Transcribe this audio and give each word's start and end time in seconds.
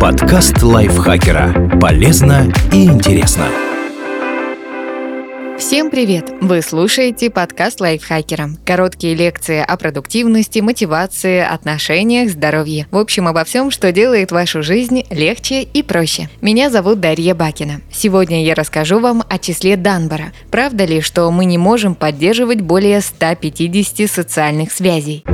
Подкаст 0.00 0.62
лайфхакера. 0.62 1.76
Полезно 1.80 2.52
и 2.72 2.84
интересно. 2.84 3.46
Всем 5.58 5.90
привет! 5.90 6.30
Вы 6.40 6.62
слушаете 6.62 7.30
подкаст 7.30 7.80
лайфхакера. 7.80 8.50
Короткие 8.64 9.16
лекции 9.16 9.58
о 9.58 9.76
продуктивности, 9.76 10.60
мотивации, 10.60 11.40
отношениях, 11.40 12.30
здоровье. 12.30 12.86
В 12.92 12.96
общем, 12.96 13.26
обо 13.26 13.42
всем, 13.42 13.72
что 13.72 13.90
делает 13.90 14.30
вашу 14.30 14.62
жизнь 14.62 15.02
легче 15.10 15.62
и 15.62 15.82
проще. 15.82 16.28
Меня 16.40 16.70
зовут 16.70 17.00
Дарья 17.00 17.34
Бакина. 17.34 17.80
Сегодня 17.90 18.44
я 18.44 18.54
расскажу 18.54 19.00
вам 19.00 19.24
о 19.28 19.38
числе 19.38 19.76
Данбара. 19.76 20.32
Правда 20.52 20.84
ли, 20.84 21.00
что 21.00 21.28
мы 21.32 21.44
не 21.44 21.58
можем 21.58 21.96
поддерживать 21.96 22.60
более 22.60 23.00
150 23.00 24.08
социальных 24.08 24.70
связей? 24.70 25.24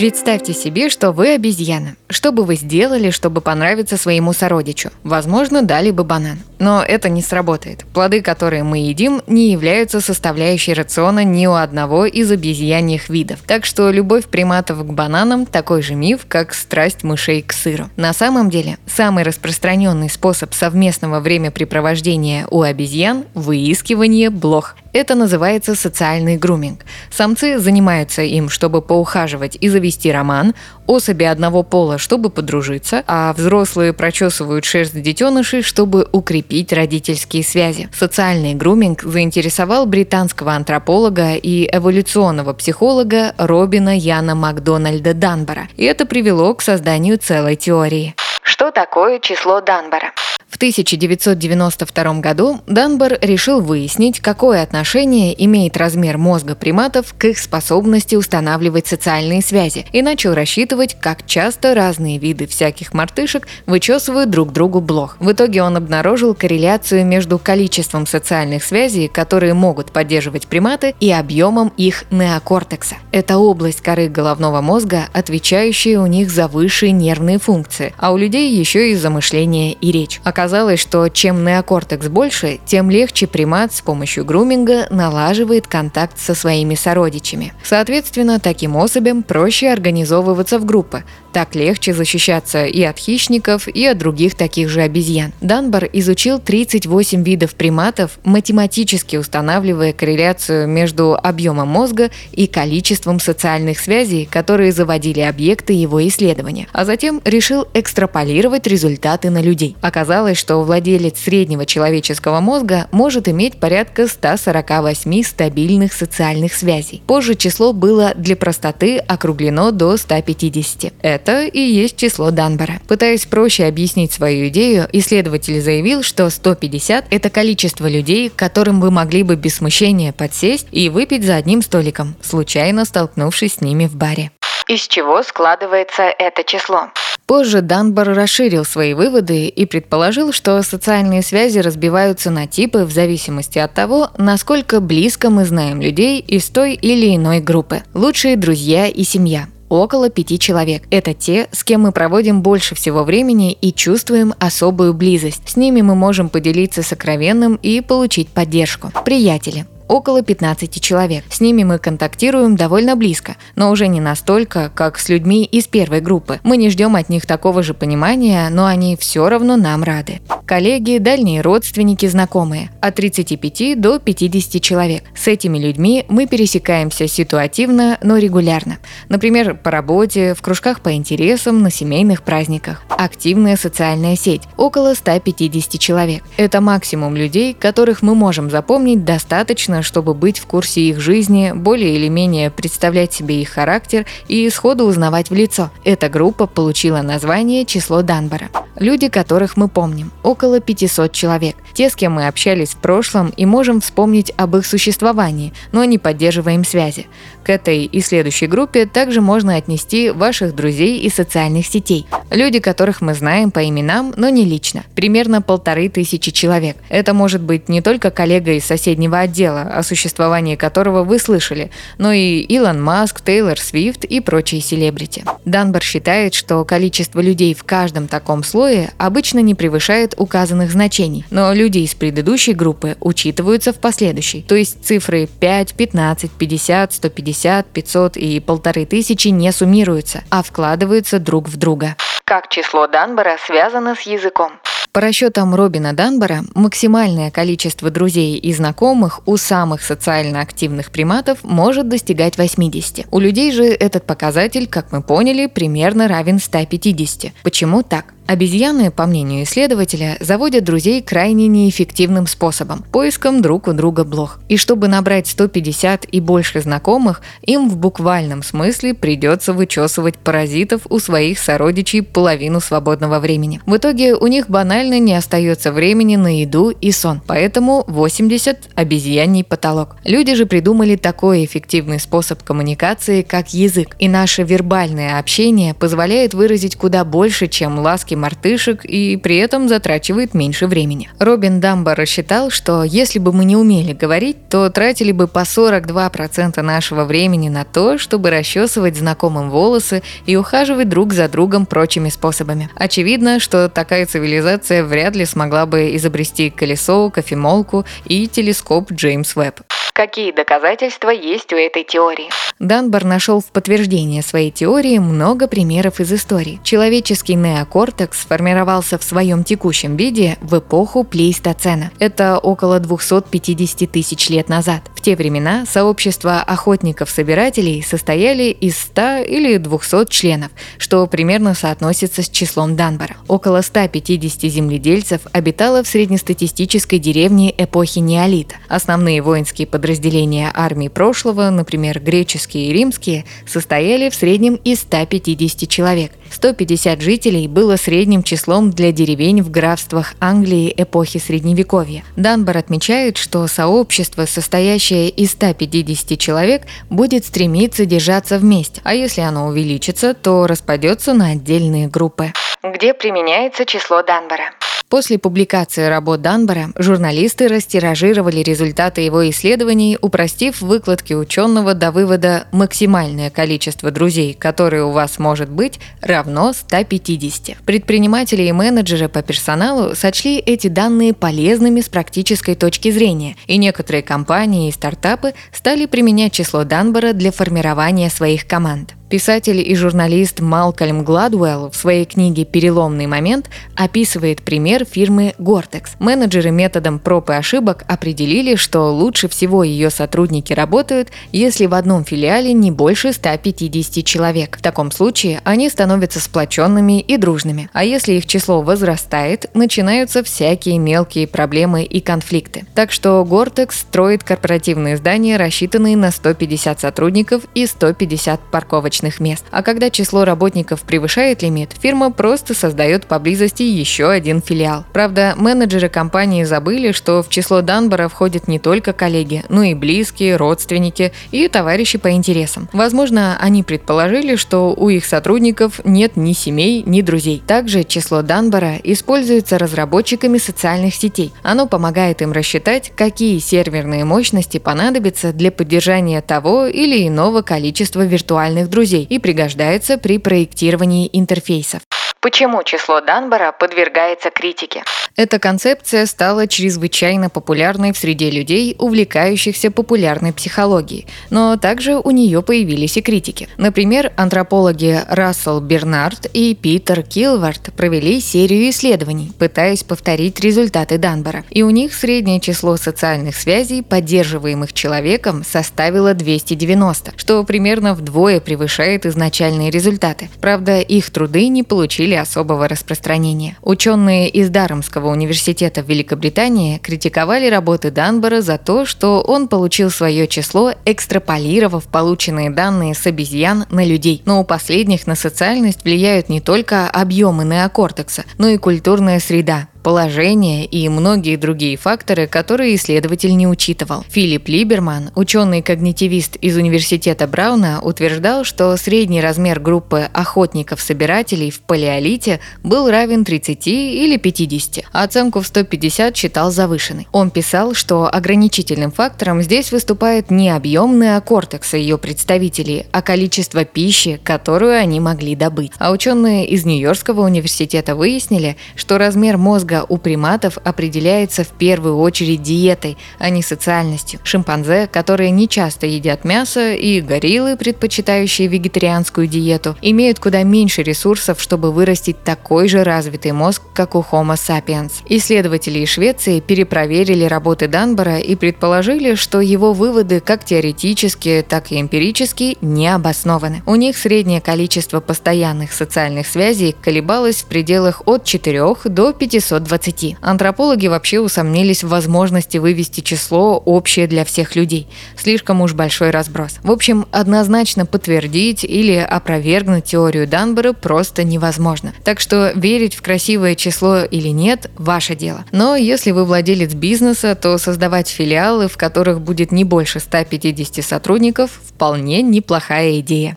Представьте 0.00 0.54
себе, 0.54 0.88
что 0.88 1.12
вы 1.12 1.34
обезьяна. 1.34 1.94
Что 2.10 2.32
бы 2.32 2.42
вы 2.42 2.56
сделали, 2.56 3.10
чтобы 3.10 3.40
понравиться 3.40 3.96
своему 3.96 4.32
сородичу? 4.32 4.90
Возможно, 5.04 5.62
дали 5.62 5.92
бы 5.92 6.02
банан. 6.02 6.40
Но 6.58 6.82
это 6.82 7.08
не 7.08 7.22
сработает. 7.22 7.84
Плоды, 7.94 8.20
которые 8.20 8.64
мы 8.64 8.78
едим, 8.78 9.22
не 9.28 9.52
являются 9.52 10.00
составляющей 10.00 10.74
рациона 10.74 11.22
ни 11.22 11.46
у 11.46 11.52
одного 11.52 12.06
из 12.06 12.32
обезьяньих 12.32 13.08
видов. 13.08 13.38
Так 13.46 13.64
что 13.64 13.90
любовь 13.90 14.26
приматов 14.26 14.80
к 14.80 14.90
бананам– 14.90 15.46
такой 15.50 15.82
же 15.82 15.94
миф, 15.94 16.26
как 16.26 16.52
страсть 16.52 17.04
мышей 17.04 17.42
к 17.42 17.52
сыру. 17.52 17.84
На 17.96 18.12
самом 18.12 18.50
деле, 18.50 18.78
самый 18.86 19.22
распространенный 19.22 20.10
способ 20.10 20.52
совместного 20.52 21.20
времяпрепровождения 21.20 22.48
у 22.50 22.62
обезьян– 22.62 23.24
выискивание 23.34 24.30
блох. 24.30 24.74
Это 24.92 25.14
называется 25.14 25.76
социальный 25.76 26.36
груминг. 26.36 26.84
Самцы 27.12 27.60
занимаются 27.60 28.22
им, 28.22 28.48
чтобы 28.48 28.82
поухаживать 28.82 29.56
и 29.60 29.68
завести 29.68 30.10
роман, 30.10 30.54
особи 30.88 31.22
одного 31.22 31.62
пола, 31.62 31.98
чтобы 32.00 32.30
подружиться, 32.30 33.04
а 33.06 33.32
взрослые 33.32 33.92
прочесывают 33.92 34.64
шерсть 34.64 35.00
детенышей, 35.00 35.62
чтобы 35.62 36.08
укрепить 36.10 36.72
родительские 36.72 37.44
связи. 37.44 37.88
Социальный 37.96 38.54
груминг 38.54 39.02
заинтересовал 39.02 39.86
британского 39.86 40.52
антрополога 40.52 41.34
и 41.34 41.68
эволюционного 41.72 42.52
психолога 42.54 43.34
Робина 43.38 43.96
Яна 43.96 44.34
Макдональда 44.34 45.14
Данбара, 45.14 45.68
и 45.76 45.84
это 45.84 46.06
привело 46.06 46.54
к 46.54 46.62
созданию 46.62 47.18
целой 47.18 47.56
теории. 47.56 48.14
Что 48.42 48.70
такое 48.70 49.20
число 49.20 49.60
Данбара? 49.60 50.12
В 50.50 50.56
1992 50.56 52.14
году 52.14 52.58
Данбар 52.66 53.16
решил 53.22 53.60
выяснить, 53.60 54.18
какое 54.18 54.62
отношение 54.62 55.32
имеет 55.44 55.76
размер 55.76 56.18
мозга 56.18 56.56
приматов 56.56 57.14
к 57.16 57.24
их 57.26 57.38
способности 57.38 58.16
устанавливать 58.16 58.88
социальные 58.88 59.42
связи, 59.42 59.86
и 59.92 60.02
начал 60.02 60.34
рассчитывать, 60.34 60.96
как 61.00 61.24
часто 61.24 61.72
разные 61.76 62.18
виды 62.18 62.48
всяких 62.48 62.92
мартышек 62.92 63.46
вычесывают 63.66 64.30
друг 64.30 64.52
другу 64.52 64.80
блох. 64.80 65.16
В 65.20 65.30
итоге 65.30 65.62
он 65.62 65.76
обнаружил 65.76 66.34
корреляцию 66.34 67.06
между 67.06 67.38
количеством 67.38 68.04
социальных 68.04 68.64
связей, 68.64 69.06
которые 69.06 69.54
могут 69.54 69.92
поддерживать 69.92 70.48
приматы, 70.48 70.96
и 70.98 71.12
объемом 71.12 71.72
их 71.76 72.04
неокортекса. 72.10 72.96
Это 73.12 73.38
область 73.38 73.82
коры 73.82 74.08
головного 74.08 74.60
мозга, 74.60 75.04
отвечающая 75.12 76.00
у 76.00 76.06
них 76.06 76.28
за 76.28 76.48
высшие 76.48 76.90
нервные 76.90 77.38
функции, 77.38 77.94
а 77.98 78.12
у 78.12 78.16
людей 78.16 78.52
еще 78.52 78.90
и 78.90 78.96
за 78.96 79.10
мышление 79.10 79.74
и 79.74 79.92
речь. 79.92 80.20
Оказалось, 80.40 80.80
что 80.80 81.06
чем 81.10 81.44
неокортекс 81.44 82.08
больше, 82.08 82.60
тем 82.64 82.90
легче 82.90 83.26
примат 83.26 83.74
с 83.74 83.82
помощью 83.82 84.24
груминга 84.24 84.86
налаживает 84.88 85.66
контакт 85.66 86.18
со 86.18 86.34
своими 86.34 86.76
сородичами. 86.76 87.52
Соответственно, 87.62 88.40
таким 88.40 88.74
особям 88.78 89.22
проще 89.22 89.68
организовываться 89.68 90.58
в 90.58 90.64
группы. 90.64 91.04
Так 91.34 91.54
легче 91.54 91.92
защищаться 91.92 92.64
и 92.64 92.82
от 92.82 92.98
хищников, 92.98 93.68
и 93.68 93.86
от 93.86 93.98
других 93.98 94.34
таких 94.34 94.68
же 94.68 94.80
обезьян. 94.80 95.32
Данбар 95.40 95.88
изучил 95.92 96.40
38 96.40 97.22
видов 97.22 97.54
приматов, 97.54 98.18
математически 98.24 99.16
устанавливая 99.16 99.92
корреляцию 99.92 100.66
между 100.66 101.14
объемом 101.14 101.68
мозга 101.68 102.10
и 102.32 102.46
количеством 102.48 103.20
социальных 103.20 103.78
связей, 103.78 104.28
которые 104.28 104.72
заводили 104.72 105.20
объекты 105.20 105.74
его 105.74 106.04
исследования, 106.08 106.66
а 106.72 106.84
затем 106.84 107.20
решил 107.24 107.68
экстраполировать 107.74 108.66
результаты 108.66 109.30
на 109.30 109.40
людей. 109.40 109.76
Оказалось, 109.82 110.29
Оказалось, 110.30 110.38
что 110.38 110.62
владелец 110.62 111.18
среднего 111.18 111.66
человеческого 111.66 112.38
мозга 112.38 112.86
может 112.92 113.26
иметь 113.26 113.58
порядка 113.58 114.06
148 114.06 115.24
стабильных 115.24 115.92
социальных 115.92 116.54
связей. 116.54 117.02
Позже 117.04 117.34
число 117.34 117.72
было 117.72 118.12
для 118.14 118.36
простоты 118.36 118.98
округлено 118.98 119.72
до 119.72 119.96
150. 119.96 120.92
Это 121.02 121.46
и 121.46 121.58
есть 121.58 121.96
число 121.96 122.30
Данбара. 122.30 122.80
Пытаясь 122.86 123.26
проще 123.26 123.64
объяснить 123.64 124.12
свою 124.12 124.48
идею, 124.48 124.88
исследователь 124.92 125.60
заявил, 125.60 126.04
что 126.04 126.30
150– 126.30 127.06
это 127.10 127.28
количество 127.28 127.88
людей, 127.88 128.28
к 128.28 128.36
которым 128.36 128.80
вы 128.80 128.92
могли 128.92 129.24
бы 129.24 129.34
без 129.34 129.56
смущения 129.56 130.12
подсесть 130.12 130.68
и 130.70 130.88
выпить 130.90 131.24
за 131.24 131.34
одним 131.34 131.60
столиком, 131.60 132.14
случайно 132.22 132.84
столкнувшись 132.84 133.54
с 133.54 133.60
ними 133.60 133.86
в 133.86 133.96
баре. 133.96 134.30
Из 134.68 134.86
чего 134.86 135.24
складывается 135.24 136.04
это 136.04 136.44
число? 136.44 136.90
Позже 137.30 137.60
Данбар 137.60 138.08
расширил 138.08 138.64
свои 138.64 138.92
выводы 138.92 139.46
и 139.46 139.64
предположил, 139.64 140.32
что 140.32 140.60
социальные 140.64 141.22
связи 141.22 141.60
разбиваются 141.60 142.28
на 142.28 142.48
типы 142.48 142.84
в 142.84 142.90
зависимости 142.90 143.56
от 143.60 143.72
того, 143.72 144.10
насколько 144.18 144.80
близко 144.80 145.30
мы 145.30 145.44
знаем 145.44 145.80
людей 145.80 146.18
из 146.18 146.48
той 146.48 146.74
или 146.74 147.14
иной 147.14 147.38
группы. 147.38 147.84
Лучшие 147.94 148.36
друзья 148.36 148.88
и 148.88 149.04
семья 149.04 149.46
около 149.68 150.10
пяти 150.10 150.40
человек. 150.40 150.82
Это 150.90 151.14
те, 151.14 151.46
с 151.52 151.62
кем 151.62 151.82
мы 151.82 151.92
проводим 151.92 152.42
больше 152.42 152.74
всего 152.74 153.04
времени 153.04 153.52
и 153.52 153.72
чувствуем 153.72 154.34
особую 154.40 154.92
близость. 154.92 155.42
С 155.48 155.54
ними 155.54 155.82
мы 155.82 155.94
можем 155.94 156.30
поделиться 156.30 156.82
сокровенным 156.82 157.60
и 157.62 157.80
получить 157.80 158.26
поддержку. 158.30 158.90
Приятели 159.04 159.66
около 159.90 160.22
15 160.22 160.80
человек. 160.80 161.24
С 161.30 161.40
ними 161.40 161.64
мы 161.64 161.78
контактируем 161.78 162.54
довольно 162.54 162.94
близко, 162.94 163.36
но 163.56 163.70
уже 163.70 163.88
не 163.88 164.00
настолько, 164.00 164.70
как 164.72 164.98
с 164.98 165.08
людьми 165.08 165.44
из 165.44 165.66
первой 165.66 166.00
группы. 166.00 166.38
Мы 166.44 166.56
не 166.56 166.70
ждем 166.70 166.94
от 166.94 167.08
них 167.08 167.26
такого 167.26 167.62
же 167.64 167.74
понимания, 167.74 168.48
но 168.50 168.66
они 168.66 168.96
все 168.96 169.28
равно 169.28 169.56
нам 169.56 169.82
рады. 169.82 170.20
Коллеги, 170.46 170.98
дальние 170.98 171.40
родственники, 171.40 172.06
знакомые. 172.06 172.70
От 172.80 172.94
35 172.94 173.80
до 173.80 173.98
50 173.98 174.62
человек. 174.62 175.02
С 175.14 175.26
этими 175.26 175.58
людьми 175.58 176.04
мы 176.08 176.26
пересекаемся 176.26 177.08
ситуативно, 177.08 177.98
но 178.02 178.16
регулярно. 178.16 178.78
Например, 179.08 179.54
по 179.54 179.72
работе, 179.72 180.34
в 180.34 180.42
кружках 180.42 180.80
по 180.80 180.92
интересам, 180.92 181.62
на 181.62 181.70
семейных 181.70 182.22
праздниках. 182.22 182.82
Активная 182.88 183.56
социальная 183.56 184.14
сеть. 184.14 184.42
Около 184.56 184.94
150 184.94 185.80
человек. 185.80 186.22
Это 186.36 186.60
максимум 186.60 187.16
людей, 187.16 187.54
которых 187.54 188.02
мы 188.02 188.14
можем 188.14 188.50
запомнить 188.50 189.04
достаточно, 189.04 189.79
чтобы 189.82 190.14
быть 190.14 190.38
в 190.38 190.46
курсе 190.46 190.82
их 190.82 191.00
жизни, 191.00 191.52
более 191.54 191.94
или 191.94 192.08
менее 192.08 192.50
представлять 192.50 193.12
себе 193.12 193.40
их 193.42 193.50
характер 193.50 194.06
и 194.28 194.48
сходу 194.50 194.84
узнавать 194.84 195.30
в 195.30 195.34
лицо. 195.34 195.70
Эта 195.84 196.08
группа 196.08 196.46
получила 196.46 197.02
название 197.02 197.64
«Число 197.64 198.02
Данбара». 198.02 198.48
Люди, 198.76 199.08
которых 199.08 199.56
мы 199.56 199.68
помним, 199.68 200.10
около 200.22 200.60
500 200.60 201.12
человек. 201.12 201.56
Те, 201.74 201.90
с 201.90 201.96
кем 201.96 202.14
мы 202.14 202.26
общались 202.26 202.70
в 202.70 202.78
прошлом 202.78 203.30
и 203.36 203.44
можем 203.44 203.80
вспомнить 203.80 204.32
об 204.36 204.56
их 204.56 204.64
существовании, 204.64 205.52
но 205.72 205.84
не 205.84 205.98
поддерживаем 205.98 206.64
связи. 206.64 207.06
К 207.44 207.50
этой 207.50 207.84
и 207.84 208.00
следующей 208.00 208.46
группе 208.46 208.86
также 208.86 209.20
можно 209.20 209.56
отнести 209.56 210.10
ваших 210.10 210.54
друзей 210.54 211.00
и 211.00 211.10
социальных 211.10 211.66
сетей. 211.66 212.06
Люди, 212.30 212.58
которых 212.58 213.00
мы 213.00 213.14
знаем 213.14 213.50
по 213.50 213.66
именам, 213.66 214.14
но 214.16 214.28
не 214.28 214.44
лично. 214.44 214.84
Примерно 214.94 215.42
полторы 215.42 215.88
тысячи 215.88 216.30
человек. 216.30 216.76
Это 216.88 217.12
может 217.12 217.42
быть 217.42 217.68
не 217.68 217.82
только 217.82 218.10
коллега 218.10 218.52
из 218.52 218.64
соседнего 218.64 219.18
отдела, 219.18 219.69
о 219.70 219.82
существовании 219.82 220.56
которого 220.56 221.04
вы 221.04 221.18
слышали, 221.18 221.70
но 221.98 222.12
и 222.12 222.40
Илон 222.40 222.82
Маск, 222.82 223.20
Тейлор 223.20 223.58
Свифт 223.58 224.04
и 224.04 224.20
прочие 224.20 224.60
селебрити. 224.60 225.24
Данбар 225.44 225.82
считает, 225.82 226.34
что 226.34 226.64
количество 226.64 227.20
людей 227.20 227.54
в 227.54 227.64
каждом 227.64 228.08
таком 228.08 228.44
слое 228.44 228.92
обычно 228.98 229.40
не 229.40 229.54
превышает 229.54 230.14
указанных 230.16 230.70
значений, 230.70 231.24
но 231.30 231.52
люди 231.52 231.78
из 231.78 231.94
предыдущей 231.94 232.52
группы 232.52 232.96
учитываются 233.00 233.72
в 233.72 233.78
последующей, 233.78 234.42
то 234.42 234.54
есть 234.54 234.84
цифры 234.84 235.26
5, 235.26 235.74
15, 235.74 236.30
50, 236.30 236.92
150, 236.92 237.66
500 237.66 238.16
и 238.16 238.40
полторы 238.40 238.86
тысячи 238.86 239.28
не 239.28 239.52
суммируются, 239.52 240.22
а 240.30 240.42
вкладываются 240.42 241.18
друг 241.18 241.48
в 241.48 241.56
друга. 241.56 241.96
Как 242.24 242.48
число 242.48 242.86
Данбара 242.86 243.36
связано 243.44 243.94
с 243.94 244.02
языком? 244.02 244.52
По 244.92 245.00
расчетам 245.00 245.54
Робина 245.54 245.92
Данбара, 245.92 246.42
максимальное 246.56 247.30
количество 247.30 247.90
друзей 247.90 248.36
и 248.36 248.52
знакомых 248.52 249.20
у 249.24 249.36
самых 249.36 249.82
социально 249.82 250.40
активных 250.40 250.90
приматов 250.90 251.44
может 251.44 251.88
достигать 251.88 252.36
80. 252.36 253.06
У 253.12 253.20
людей 253.20 253.52
же 253.52 253.66
этот 253.66 254.04
показатель, 254.04 254.66
как 254.66 254.90
мы 254.90 255.00
поняли, 255.00 255.46
примерно 255.46 256.08
равен 256.08 256.40
150. 256.40 257.32
Почему 257.44 257.84
так? 257.84 258.14
Обезьяны, 258.30 258.92
по 258.92 259.06
мнению 259.06 259.42
исследователя, 259.42 260.16
заводят 260.20 260.62
друзей 260.62 261.02
крайне 261.02 261.48
неэффективным 261.48 262.28
способом– 262.28 262.84
поиском 262.92 263.42
друг 263.42 263.66
у 263.66 263.72
друга 263.72 264.04
блох. 264.04 264.38
И 264.48 264.56
чтобы 264.56 264.86
набрать 264.86 265.26
150 265.26 266.06
и 266.12 266.20
больше 266.20 266.60
знакомых, 266.60 267.22
им 267.42 267.68
в 267.68 267.76
буквальном 267.76 268.44
смысле 268.44 268.94
придется 268.94 269.52
вычесывать 269.52 270.16
паразитов 270.16 270.82
у 270.90 271.00
своих 271.00 271.40
сородичей 271.40 272.02
половину 272.02 272.60
свободного 272.60 273.18
времени. 273.18 273.60
В 273.66 273.76
итоге 273.76 274.14
у 274.14 274.28
них 274.28 274.48
банально 274.48 274.79
не 274.88 275.14
остается 275.14 275.72
времени 275.72 276.16
на 276.16 276.40
еду 276.40 276.70
и 276.70 276.92
сон, 276.92 277.20
поэтому 277.26 277.84
80– 277.86 278.70
обезьяний 278.74 279.44
потолок. 279.44 279.96
Люди 280.04 280.34
же 280.34 280.46
придумали 280.46 280.96
такой 280.96 281.44
эффективный 281.44 282.00
способ 282.00 282.42
коммуникации, 282.42 283.22
как 283.22 283.52
язык, 283.52 283.96
и 283.98 284.08
наше 284.08 284.42
вербальное 284.42 285.18
общение 285.18 285.74
позволяет 285.74 286.34
выразить 286.34 286.76
куда 286.76 287.04
больше, 287.04 287.48
чем 287.48 287.78
ласки 287.78 288.14
мартышек, 288.14 288.84
и 288.84 289.16
при 289.16 289.36
этом 289.36 289.68
затрачивает 289.68 290.34
меньше 290.34 290.66
времени. 290.66 291.10
Робин 291.18 291.60
Дамбо 291.60 291.94
рассчитал, 291.94 292.50
что 292.50 292.82
если 292.84 293.18
бы 293.18 293.32
мы 293.32 293.44
не 293.44 293.56
умели 293.56 293.92
говорить, 293.92 294.48
то 294.48 294.70
тратили 294.70 295.12
бы 295.12 295.26
по 295.26 295.40
42% 295.40 296.60
нашего 296.62 297.04
времени 297.04 297.48
на 297.48 297.64
то, 297.64 297.98
чтобы 297.98 298.30
расчесывать 298.30 298.96
знакомым 298.96 299.50
волосы 299.50 300.02
и 300.26 300.36
ухаживать 300.36 300.88
друг 300.88 301.12
за 301.12 301.28
другом 301.28 301.66
прочими 301.66 302.08
способами. 302.08 302.70
Очевидно, 302.74 303.40
что 303.40 303.68
такая 303.68 304.06
цивилизация 304.06 304.69
вряд 304.70 305.16
ли 305.16 305.24
смогла 305.24 305.66
бы 305.66 305.96
изобрести 305.96 306.50
колесо, 306.50 307.10
кофемолку 307.10 307.84
и 308.04 308.28
телескоп 308.28 308.92
Джеймс 308.92 309.36
Веб. 309.36 309.60
Какие 309.92 310.32
доказательства 310.32 311.10
есть 311.10 311.52
у 311.52 311.56
этой 311.56 311.84
теории? 311.84 312.30
Данбар 312.58 313.04
нашел 313.04 313.40
в 313.40 313.46
подтверждение 313.46 314.22
своей 314.22 314.50
теории 314.50 314.98
много 314.98 315.48
примеров 315.48 316.00
из 316.00 316.12
истории. 316.12 316.60
Человеческий 316.62 317.34
неокортекс 317.34 318.20
сформировался 318.20 318.98
в 318.98 319.02
своем 319.02 319.44
текущем 319.44 319.96
виде 319.96 320.36
в 320.40 320.58
эпоху 320.58 321.04
плейстоцена. 321.04 321.90
Это 321.98 322.38
около 322.38 322.78
250 322.78 323.90
тысяч 323.90 324.28
лет 324.28 324.48
назад. 324.48 324.82
В 324.94 325.00
те 325.00 325.16
времена 325.16 325.64
сообщества 325.66 326.40
охотников-собирателей 326.40 327.82
состояли 327.82 328.44
из 328.44 328.78
100 328.78 329.24
или 329.26 329.56
200 329.56 330.10
членов, 330.10 330.50
что 330.76 331.06
примерно 331.06 331.54
соотносится 331.54 332.22
с 332.22 332.28
числом 332.28 332.76
Данбара. 332.76 333.16
Около 333.26 333.62
150 333.62 334.50
земледельцев 334.50 335.22
обитало 335.32 335.82
в 335.82 335.88
среднестатистической 335.88 336.98
деревне 336.98 337.54
эпохи 337.56 338.00
неолита. 338.00 338.56
Основные 338.68 339.22
воинские 339.22 339.66
подразделения 339.66 339.89
подразделения 339.90 340.52
армий 340.54 340.88
прошлого, 340.88 341.50
например, 341.50 341.98
греческие 341.98 342.66
и 342.66 342.72
римские, 342.72 343.24
состояли 343.44 344.08
в 344.08 344.14
среднем 344.14 344.54
из 344.54 344.82
150 344.82 345.68
человек. 345.68 346.12
150 346.30 347.02
жителей 347.02 347.48
было 347.48 347.74
средним 347.74 348.22
числом 348.22 348.70
для 348.70 348.92
деревень 348.92 349.42
в 349.42 349.50
графствах 349.50 350.14
Англии 350.20 350.72
эпохи 350.76 351.18
Средневековья. 351.18 352.04
Данбар 352.14 352.58
отмечает, 352.58 353.16
что 353.16 353.44
сообщество, 353.48 354.26
состоящее 354.26 355.08
из 355.08 355.32
150 355.32 356.16
человек, 356.16 356.62
будет 356.88 357.24
стремиться 357.24 357.84
держаться 357.84 358.38
вместе, 358.38 358.80
а 358.84 358.94
если 358.94 359.22
оно 359.22 359.48
увеличится, 359.48 360.14
то 360.14 360.46
распадется 360.46 361.14
на 361.14 361.30
отдельные 361.30 361.88
группы. 361.88 362.32
Где 362.62 362.94
применяется 362.94 363.64
число 363.64 364.04
Данбара? 364.04 364.52
После 364.90 365.18
публикации 365.18 365.86
работ 365.86 366.20
Данбара 366.20 366.72
журналисты 366.76 367.46
растиражировали 367.46 368.40
результаты 368.40 369.02
его 369.02 369.30
исследований, 369.30 369.96
упростив 370.00 370.60
выкладки 370.60 371.14
ученого 371.14 371.74
до 371.74 371.92
вывода 371.92 372.48
«максимальное 372.50 373.30
количество 373.30 373.92
друзей, 373.92 374.34
которые 374.34 374.84
у 374.84 374.90
вас 374.90 375.20
может 375.20 375.48
быть, 375.48 375.78
равно 376.02 376.50
150». 376.50 377.58
Предприниматели 377.64 378.42
и 378.42 378.50
менеджеры 378.50 379.08
по 379.08 379.22
персоналу 379.22 379.94
сочли 379.94 380.38
эти 380.38 380.66
данные 380.66 381.14
полезными 381.14 381.82
с 381.82 381.88
практической 381.88 382.56
точки 382.56 382.90
зрения, 382.90 383.36
и 383.46 383.58
некоторые 383.58 384.02
компании 384.02 384.68
и 384.68 384.72
стартапы 384.72 385.34
стали 385.52 385.86
применять 385.86 386.32
число 386.32 386.64
Данбара 386.64 387.12
для 387.12 387.30
формирования 387.30 388.10
своих 388.10 388.44
команд. 388.44 388.96
Писатель 389.10 389.58
и 389.68 389.74
журналист 389.74 390.38
Малкольм 390.38 391.02
Гладуэлл 391.02 391.72
в 391.72 391.74
своей 391.74 392.04
книге 392.04 392.44
«Переломный 392.44 393.08
момент» 393.08 393.50
описывает 393.74 394.40
пример 394.40 394.84
фирмы 394.84 395.34
Gore-Tex. 395.36 395.96
Менеджеры 395.98 396.52
методом 396.52 397.00
проб 397.00 397.28
и 397.30 397.32
ошибок 397.32 397.84
определили, 397.88 398.54
что 398.54 398.94
лучше 398.94 399.28
всего 399.28 399.64
ее 399.64 399.90
сотрудники 399.90 400.52
работают, 400.52 401.08
если 401.32 401.66
в 401.66 401.74
одном 401.74 402.04
филиале 402.04 402.52
не 402.52 402.70
больше 402.70 403.12
150 403.12 404.04
человек. 404.04 404.58
В 404.58 404.62
таком 404.62 404.92
случае 404.92 405.40
они 405.42 405.68
становятся 405.70 406.20
сплоченными 406.20 407.00
и 407.00 407.16
дружными. 407.16 407.68
А 407.72 407.82
если 407.82 408.12
их 408.12 408.26
число 408.26 408.62
возрастает, 408.62 409.50
начинаются 409.54 410.22
всякие 410.22 410.78
мелкие 410.78 411.26
проблемы 411.26 411.82
и 411.82 411.98
конфликты. 411.98 412.64
Так 412.76 412.92
что 412.92 413.26
Gore-Tex 413.28 413.72
строит 413.72 414.22
корпоративные 414.22 414.96
здания, 414.96 415.36
рассчитанные 415.36 415.96
на 415.96 416.12
150 416.12 416.78
сотрудников 416.78 417.42
и 417.56 417.66
150 417.66 418.52
парковочных 418.52 418.99
личных 419.00 419.20
мест. 419.20 419.44
А 419.50 419.62
когда 419.62 419.90
число 419.90 420.24
работников 420.24 420.82
превышает 420.82 421.42
лимит, 421.42 421.74
фирма 421.80 422.10
просто 422.10 422.54
создает 422.54 423.06
поблизости 423.06 423.62
еще 423.62 424.10
один 424.10 424.42
филиал. 424.42 424.84
Правда, 424.92 425.34
менеджеры 425.36 425.88
компании 425.88 426.44
забыли, 426.44 426.92
что 426.92 427.22
в 427.22 427.28
число 427.28 427.62
Данбора 427.62 428.08
входят 428.08 428.48
не 428.48 428.58
только 428.58 428.92
коллеги, 428.92 429.44
но 429.48 429.62
и 429.62 429.74
близкие, 429.74 430.36
родственники 430.36 431.12
и 431.30 431.48
товарищи 431.48 431.98
по 431.98 432.10
интересам. 432.10 432.68
Возможно, 432.72 433.38
они 433.40 433.62
предположили, 433.62 434.36
что 434.36 434.74
у 434.74 434.88
их 434.88 435.04
сотрудников 435.04 435.80
нет 435.84 436.16
ни 436.16 436.32
семей, 436.32 436.82
ни 436.84 437.02
друзей. 437.02 437.42
Также 437.46 437.84
число 437.84 438.22
Данбора 438.22 438.76
используется 438.82 439.58
разработчиками 439.58 440.38
социальных 440.38 440.94
сетей. 440.94 441.32
Оно 441.42 441.66
помогает 441.66 442.22
им 442.22 442.32
рассчитать, 442.32 442.92
какие 442.96 443.38
серверные 443.38 444.04
мощности 444.04 444.58
понадобятся 444.58 445.32
для 445.32 445.50
поддержания 445.50 446.20
того 446.20 446.66
или 446.66 447.06
иного 447.06 447.42
количества 447.42 448.02
виртуальных 448.02 448.68
друзей 448.68 448.89
друзей 448.90 449.06
и 449.08 449.18
пригождается 449.18 449.98
при 449.98 450.18
проектировании 450.18 451.08
интерфейсов. 451.12 451.82
Почему 452.22 452.62
число 452.64 453.00
Данбара 453.00 453.50
подвергается 453.50 454.30
критике? 454.30 454.84
Эта 455.16 455.38
концепция 455.38 456.04
стала 456.04 456.46
чрезвычайно 456.46 457.30
популярной 457.30 457.92
в 457.92 457.96
среде 457.96 458.30
людей, 458.30 458.76
увлекающихся 458.78 459.70
популярной 459.70 460.34
психологией, 460.34 461.06
но 461.30 461.56
также 461.56 461.96
у 461.96 462.10
нее 462.10 462.42
появились 462.42 462.98
и 462.98 463.00
критики. 463.00 463.48
Например, 463.56 464.12
антропологи 464.16 465.00
Рассел 465.08 465.60
Бернард 465.60 466.26
и 466.34 466.54
Питер 466.54 467.02
Килвард 467.02 467.72
провели 467.74 468.20
серию 468.20 468.68
исследований, 468.68 469.32
пытаясь 469.38 469.82
повторить 469.82 470.40
результаты 470.40 470.98
Данбара. 470.98 471.44
И 471.50 471.62
у 471.62 471.70
них 471.70 471.94
среднее 471.94 472.38
число 472.40 472.76
социальных 472.76 473.34
связей, 473.34 473.82
поддерживаемых 473.82 474.74
человеком, 474.74 475.42
составило 475.42 476.12
290, 476.12 477.14
что 477.16 477.42
примерно 477.44 477.94
вдвое 477.94 478.40
превышает 478.40 479.06
изначальные 479.06 479.70
результаты. 479.70 480.28
Правда, 480.40 480.80
их 480.80 481.10
труды 481.10 481.48
не 481.48 481.62
получили 481.62 482.09
получили 482.10 482.14
особого 482.14 482.68
распространения. 482.68 483.56
Ученые 483.62 484.28
из 484.28 484.50
Дарамского 484.50 485.10
университета 485.10 485.82
в 485.82 485.88
Великобритании 485.88 486.78
критиковали 486.78 487.48
работы 487.48 487.90
Данбора 487.90 488.40
за 488.40 488.58
то, 488.58 488.84
что 488.84 489.20
он 489.20 489.48
получил 489.48 489.90
свое 489.90 490.26
число, 490.26 490.72
экстраполировав 490.84 491.84
полученные 491.84 492.50
данные 492.50 492.94
с 492.94 493.06
обезьян 493.06 493.64
на 493.70 493.84
людей. 493.84 494.22
Но 494.26 494.40
у 494.40 494.44
последних 494.44 495.06
на 495.06 495.14
социальность 495.14 495.84
влияют 495.84 496.28
не 496.28 496.40
только 496.40 496.88
объемы 496.88 497.44
неокортекса, 497.44 498.24
но 498.38 498.48
и 498.48 498.56
культурная 498.56 499.20
среда, 499.20 499.68
положение 499.82 500.64
и 500.64 500.88
многие 500.88 501.36
другие 501.36 501.76
факторы, 501.76 502.26
которые 502.26 502.74
исследователь 502.74 503.36
не 503.36 503.46
учитывал. 503.46 504.04
Филипп 504.08 504.48
Либерман, 504.48 505.10
ученый-когнитивист 505.14 506.36
из 506.36 506.56
Университета 506.56 507.26
Брауна, 507.26 507.80
утверждал, 507.82 508.44
что 508.44 508.76
средний 508.76 509.20
размер 509.20 509.60
группы 509.60 510.08
охотников-собирателей 510.12 511.50
в 511.50 511.60
палеолите 511.60 512.40
был 512.62 512.90
равен 512.90 513.24
30 513.24 513.66
или 513.66 514.16
50, 514.16 514.84
а 514.92 515.04
оценку 515.04 515.40
в 515.40 515.46
150 515.46 516.16
считал 516.16 516.50
завышенной. 516.50 517.08
Он 517.12 517.30
писал, 517.30 517.74
что 517.74 518.08
ограничительным 518.12 518.92
фактором 518.92 519.42
здесь 519.42 519.72
выступает 519.72 520.30
не 520.30 520.50
объем 520.50 521.00
неокортекса 521.00 521.76
ее 521.76 521.98
представителей, 521.98 522.86
а 522.92 523.02
количество 523.02 523.64
пищи, 523.64 524.20
которую 524.22 524.76
они 524.76 525.00
могли 525.00 525.34
добыть. 525.34 525.72
А 525.78 525.90
ученые 525.90 526.46
из 526.46 526.64
Нью-Йоркского 526.64 527.22
университета 527.22 527.94
выяснили, 527.94 528.56
что 528.76 528.98
размер 528.98 529.36
мозга 529.36 529.69
мозга 529.70 529.86
у 529.88 529.98
приматов 529.98 530.58
определяется 530.64 531.44
в 531.44 531.48
первую 531.48 531.98
очередь 531.98 532.42
диетой, 532.42 532.96
а 533.18 533.30
не 533.30 533.42
социальностью. 533.42 534.20
Шимпанзе, 534.24 534.88
которые 534.90 535.30
не 535.30 535.48
часто 535.48 535.86
едят 535.86 536.24
мясо, 536.24 536.72
и 536.72 537.00
гориллы, 537.00 537.56
предпочитающие 537.56 538.48
вегетарианскую 538.48 539.26
диету, 539.26 539.76
имеют 539.82 540.18
куда 540.18 540.42
меньше 540.42 540.82
ресурсов, 540.82 541.40
чтобы 541.40 541.72
вырастить 541.72 542.22
такой 542.24 542.68
же 542.68 542.84
развитый 542.84 543.32
мозг, 543.32 543.62
как 543.74 543.94
у 543.94 544.00
Homo 544.00 544.34
sapiens. 544.34 544.92
Исследователи 545.08 545.80
из 545.80 545.88
Швеции 545.88 546.40
перепроверили 546.40 547.24
работы 547.24 547.68
Данбора 547.68 548.18
и 548.18 548.34
предположили, 548.34 549.14
что 549.14 549.40
его 549.40 549.72
выводы 549.72 550.20
как 550.20 550.44
теоретически, 550.44 551.44
так 551.48 551.72
и 551.72 551.80
эмпирически 551.80 552.56
не 552.60 552.88
обоснованы. 552.88 553.62
У 553.66 553.76
них 553.76 553.96
среднее 553.96 554.40
количество 554.40 555.00
постоянных 555.00 555.72
социальных 555.72 556.26
связей 556.26 556.74
колебалось 556.82 557.42
в 557.42 557.46
пределах 557.46 558.02
от 558.06 558.24
4 558.24 558.74
до 558.84 559.12
520. 559.60 560.16
Антропологи 560.20 560.86
вообще 560.86 561.20
усомнились 561.20 561.84
в 561.84 561.88
возможности 561.88 562.58
вывести 562.58 563.00
число 563.00 563.58
общее 563.58 564.06
для 564.06 564.24
всех 564.24 564.56
людей. 564.56 564.88
Слишком 565.16 565.60
уж 565.60 565.74
большой 565.74 566.10
разброс. 566.10 566.58
В 566.62 566.70
общем, 566.70 567.06
однозначно 567.10 567.86
подтвердить 567.86 568.64
или 568.64 568.94
опровергнуть 568.94 569.84
теорию 569.84 570.26
Данбора 570.26 570.72
просто 570.72 571.24
невозможно. 571.24 571.92
Так 572.04 572.20
что 572.20 572.52
верить 572.54 572.94
в 572.94 573.02
красивое 573.02 573.54
число 573.54 574.02
или 574.02 574.28
нет– 574.28 574.70
ваше 574.76 575.14
дело. 575.14 575.44
Но 575.52 575.76
если 575.76 576.10
вы 576.10 576.24
владелец 576.24 576.74
бизнеса, 576.74 577.34
то 577.34 577.58
создавать 577.58 578.08
филиалы, 578.08 578.68
в 578.68 578.76
которых 578.76 579.20
будет 579.20 579.52
не 579.52 579.64
больше 579.64 580.00
150 580.00 580.84
сотрудников, 580.84 581.50
вполне 581.66 582.22
неплохая 582.22 583.00
идея. 583.00 583.36